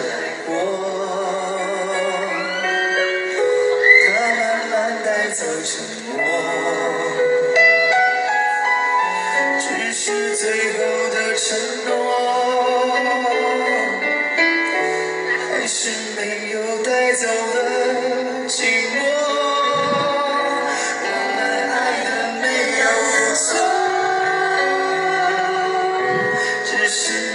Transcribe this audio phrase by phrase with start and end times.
[0.00, 0.12] 来
[0.46, 0.50] 过，
[4.06, 4.72] 他慢慢
[5.04, 5.70] 带走沉
[6.06, 6.12] 默，
[9.60, 10.78] 只是最后
[11.10, 11.46] 的承
[11.86, 11.90] 诺，
[15.48, 15.78] 还是
[16.16, 17.58] 没有带走了
[18.48, 18.54] 寂
[18.96, 18.98] 寞。
[21.02, 21.74] 原来爱
[22.04, 22.08] 的
[22.40, 22.44] 没
[22.80, 22.84] 有
[23.34, 23.48] 错，
[26.64, 27.29] 只是。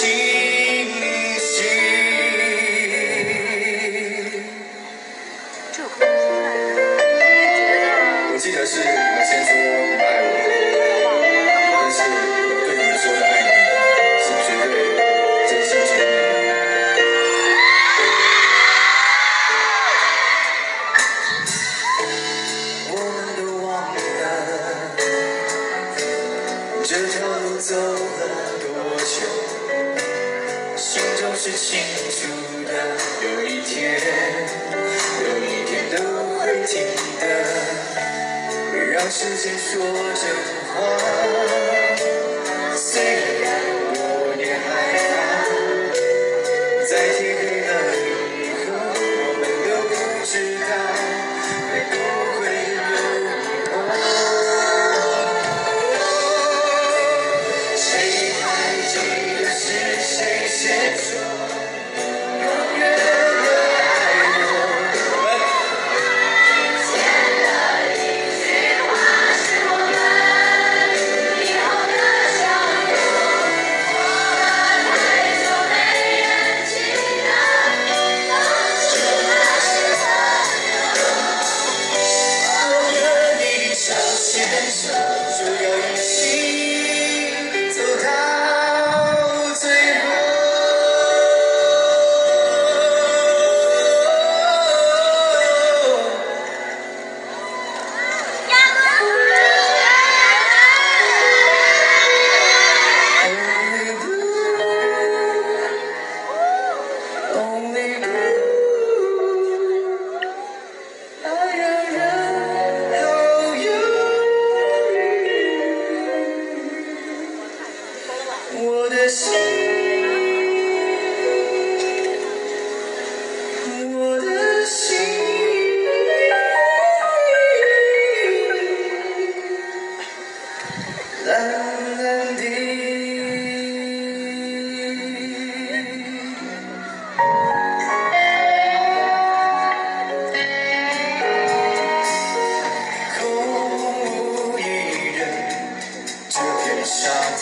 [0.00, 0.04] 这
[5.88, 6.04] 哭，你
[6.38, 6.46] 觉
[7.82, 8.32] 得？
[8.32, 9.17] 我记得是。
[30.98, 31.78] 心中是清
[32.10, 32.26] 楚
[32.64, 32.72] 的
[33.22, 34.00] 有一天
[35.22, 35.96] 有一天都
[36.40, 36.82] 会停
[37.20, 37.22] 的
[38.90, 39.80] 让时间说
[40.14, 40.22] 真
[40.74, 40.74] 话。
[42.74, 43.27] 虽然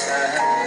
[0.04, 0.65] time.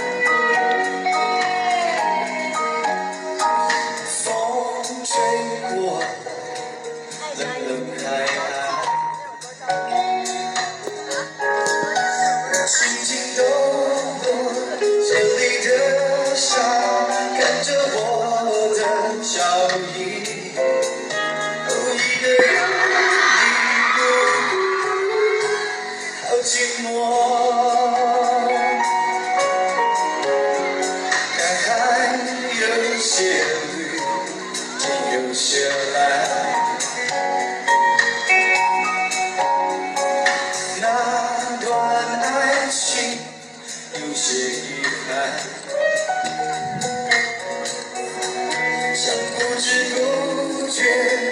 [49.59, 50.83] 不知不觉，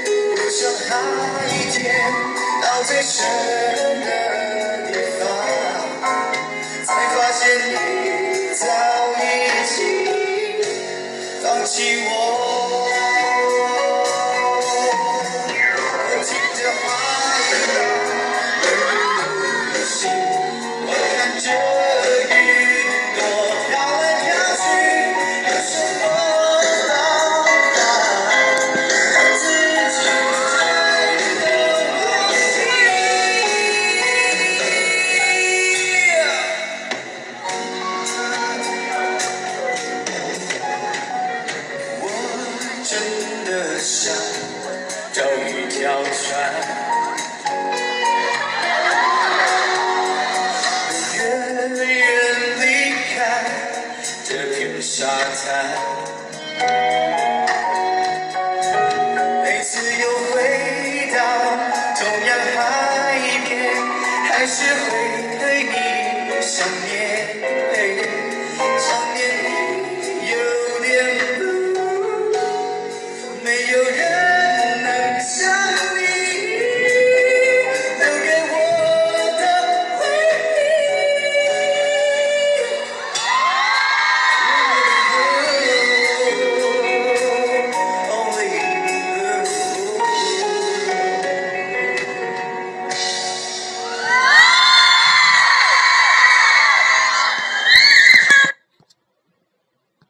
[0.03, 2.12] 又像海一天，
[2.62, 3.24] 到最深
[4.03, 4.06] 的
[4.91, 5.24] 地方，
[6.85, 7.74] 才发现你
[8.53, 8.68] 早
[9.15, 9.24] 已
[9.65, 9.79] 经
[11.41, 12.46] 放弃我。